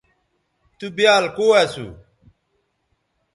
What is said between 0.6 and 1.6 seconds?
تُو بیال کو